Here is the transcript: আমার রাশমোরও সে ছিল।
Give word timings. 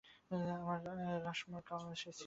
আমার 0.55 0.79
রাশমোরও 1.25 1.93
সে 1.95 2.11
ছিল। 2.11 2.19